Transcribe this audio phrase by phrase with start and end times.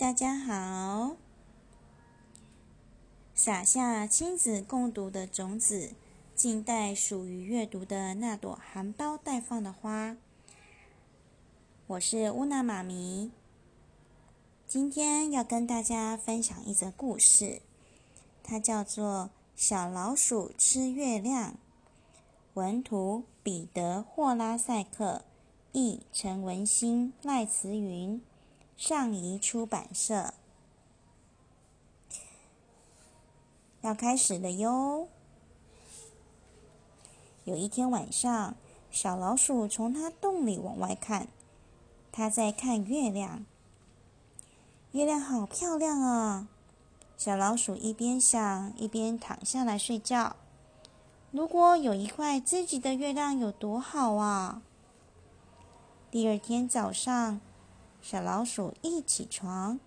[0.00, 1.14] 大家好。
[3.34, 5.90] 撒下亲子共读的种子，
[6.34, 10.16] 静待属于阅读的那朵含苞待放的花。
[11.86, 13.30] 我是乌娜妈咪，
[14.66, 17.60] 今天要跟大家分享一则故事，
[18.42, 21.52] 它叫做《小老鼠吃月亮》。
[22.54, 25.24] 文图：彼得·霍拉塞克，
[25.72, 28.22] 译：陈文新、赖慈云。
[28.80, 30.32] 上仪出版社
[33.82, 35.06] 要开始了哟。
[37.44, 38.54] 有一天晚上，
[38.90, 41.28] 小老鼠从它洞里往外看，
[42.10, 43.44] 它在看月亮。
[44.92, 46.48] 月亮好漂亮啊！
[47.18, 50.36] 小老鼠一边想，一边躺下来睡觉。
[51.32, 54.62] 如果有一块自己的月亮，有多好啊！
[56.10, 57.42] 第二天早上。
[58.02, 59.78] 小老鼠一起床，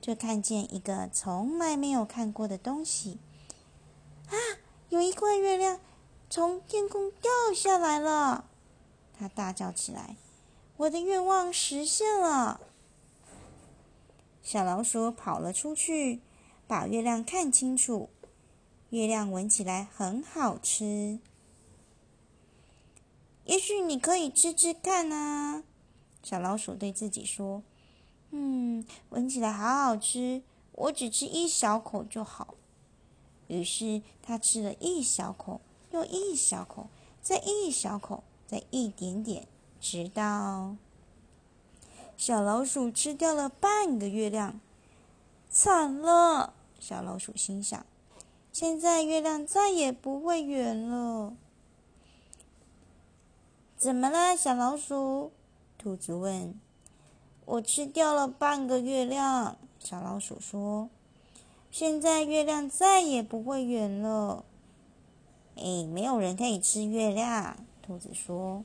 [0.00, 3.18] 就看见一个从来没有看过的东西。
[4.28, 4.36] 啊，
[4.88, 5.80] 有一块月亮
[6.28, 8.46] 从天空掉下来了！
[9.18, 10.16] 它大叫起来
[10.76, 12.60] ：“我的愿望实现了！”
[14.42, 16.20] 小老鼠跑了出去，
[16.66, 18.10] 把月亮看清楚。
[18.90, 21.18] 月亮闻起来很好吃，
[23.44, 25.64] 也许你可以吃吃看啊！
[26.24, 27.62] 小老鼠对自己说
[28.32, 32.54] ：“嗯，闻起来好好吃，我只吃一小口就好。”
[33.46, 36.88] 于是它吃了一小口，又一小口，
[37.20, 39.46] 再一小口，再一点点，
[39.80, 40.76] 直到
[42.16, 44.58] 小老鼠吃掉了半个月亮。
[45.50, 46.54] 惨了！
[46.80, 47.86] 小老鼠心想
[48.50, 51.36] ：“现在月亮再也不会圆了。”
[53.76, 55.30] 怎么了，小老鼠？
[55.76, 56.58] 兔子问
[57.44, 60.88] ：“我吃掉了半个月亮。”小老鼠说
[61.70, 64.44] ：“现在月亮再也不会圆了。”
[65.56, 67.56] 哎，没有人可以吃月亮。
[67.82, 68.64] 兔子说：“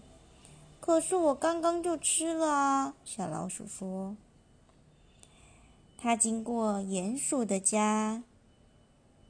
[0.80, 4.16] 可是我刚刚就吃了啊！”小老鼠说
[6.00, 8.24] ：“它经过鼹鼠的家，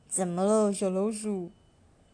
[0.07, 1.49] 怎么了，小老鼠？”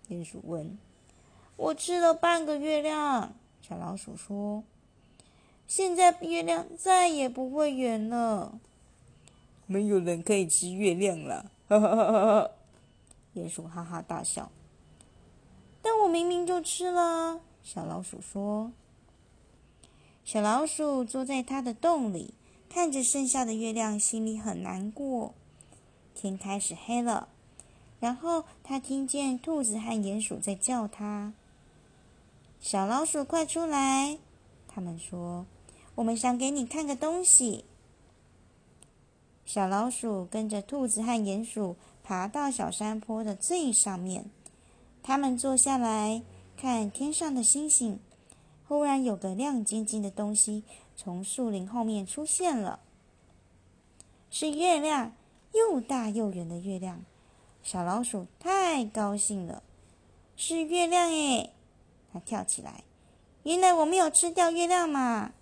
[0.09, 0.78] 鼹鼠问。
[1.58, 4.64] “我吃了半个月亮。”小老鼠说。
[5.68, 8.59] 现在月亮再也不会圆了，
[9.66, 12.52] 没有人可以吃月亮了，哈哈哈哈哈！
[13.34, 14.52] 鼹鼠哈哈大笑。
[15.81, 18.72] 但我明明就吃了，小老鼠说。
[20.24, 22.36] 小老鼠坐在它的洞里，
[22.70, 25.34] 看着剩下的月亮，心里很难过。
[26.14, 27.28] 天开始黑了，
[28.00, 31.34] 然后它听见兔子和鼹鼠在叫它
[32.62, 34.20] ：“小老鼠，快出来！”
[34.70, 35.46] 他们说。
[35.95, 37.66] 我们想给你看个东西。
[39.45, 44.29] 小老鼠跟着兔子和鼹鼠爬到小山坡的最上面，
[45.01, 46.22] 他们坐下来
[46.57, 48.00] 看天上的星星。
[48.67, 50.63] 忽然，有个亮晶晶的东西
[50.95, 52.79] 从树林后面出现了，
[54.31, 55.13] 是月亮，
[55.53, 57.06] 又大又圆的月亮。
[57.62, 59.62] 小老鼠太高兴了，
[60.35, 61.51] 是月亮诶！
[62.12, 62.83] 它跳起来，
[63.44, 65.33] 原来我没有吃掉月亮嘛！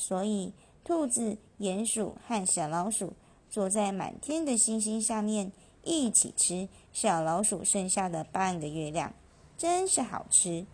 [0.00, 3.12] 所以，兔子、鼹鼠和小老鼠
[3.50, 5.52] 坐在满天的星星下面，
[5.84, 9.12] 一起吃小老鼠剩下的半个月亮，
[9.58, 10.64] 真是好吃！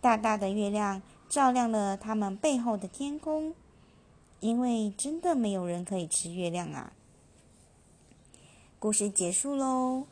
[0.00, 3.54] 大大的月亮照亮了他们背后的天空，
[4.40, 6.94] 因为真的没有人可以吃月亮啊！
[8.78, 10.06] 故事结束喽。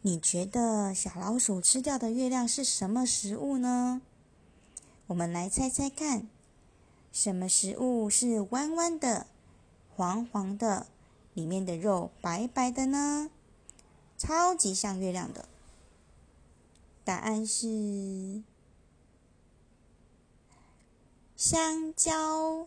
[0.00, 4.00] 你觉得小老鼠吃掉的月亮是什么食物呢？
[5.08, 6.26] 我们来猜猜看。
[7.14, 9.28] 什么食物是弯弯的、
[9.94, 10.88] 黄黄的，
[11.32, 13.30] 里面的肉白白的呢？
[14.18, 15.48] 超级像月亮的。
[17.04, 18.42] 答案是
[21.36, 22.66] 香蕉。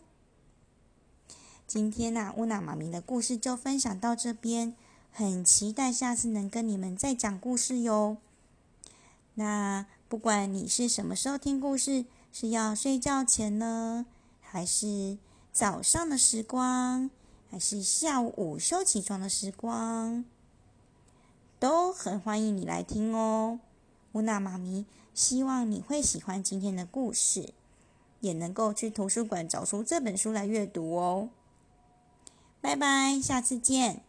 [1.66, 4.74] 今天呐，乌娜妈咪的故事就分享到这边，
[5.12, 8.16] 很期待下次能跟你们再讲故事哟。
[9.34, 14.06] 那不管你是什么时候听故事，是要睡觉前呢？
[14.50, 15.18] 还是
[15.52, 17.10] 早上的时光，
[17.50, 20.24] 还是下午午休起床的时光，
[21.58, 23.60] 都很欢迎你来听哦。
[24.12, 27.52] 乌娜妈咪希望你会喜欢今天的故事，
[28.20, 31.28] 也能够去图书馆找出这本书来阅读哦。
[32.62, 34.07] 拜拜，下次见。